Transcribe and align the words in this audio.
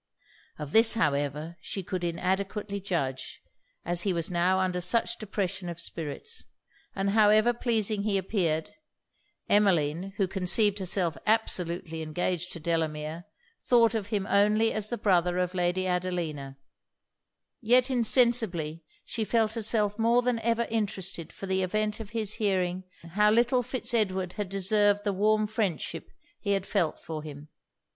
Of 0.57 0.71
this, 0.71 0.95
however, 0.95 1.57
she 1.61 1.83
could 1.83 2.03
inadequately 2.03 2.79
judge, 2.81 3.43
as 3.85 4.01
he 4.01 4.13
was 4.13 4.31
now 4.31 4.57
under 4.57 4.81
such 4.81 5.19
depression 5.19 5.69
of 5.69 5.79
spirits: 5.79 6.45
and 6.95 7.11
however 7.11 7.53
pleasing 7.53 8.01
he 8.01 8.17
appeared, 8.17 8.71
Emmeline, 9.47 10.13
who 10.17 10.27
conceived 10.27 10.79
herself 10.79 11.17
absolutely 11.27 12.01
engaged 12.01 12.51
to 12.53 12.59
Delamere, 12.59 13.25
thought 13.61 13.93
of 13.93 14.07
him 14.07 14.25
only 14.27 14.73
as 14.73 14.89
the 14.89 14.97
brother 14.97 15.37
of 15.37 15.53
Lady 15.53 15.85
Adelina; 15.85 16.57
yet 17.61 17.91
insensibly 17.91 18.83
she 19.05 19.23
felt 19.23 19.53
herself 19.53 19.99
more 19.99 20.23
than 20.23 20.39
ever 20.39 20.63
interested 20.71 21.31
for 21.31 21.45
the 21.45 21.61
event 21.61 21.99
of 21.99 22.09
his 22.09 22.37
hearing 22.37 22.85
how 23.11 23.29
little 23.29 23.61
Fitz 23.61 23.93
Edward 23.93 24.33
had 24.33 24.49
deserved 24.49 25.03
the 25.03 25.13
warm 25.13 25.45
friendship 25.45 26.09
he 26.39 26.53
had 26.53 26.65
felt 26.65 26.97
for 26.97 27.21
him. 27.21 27.49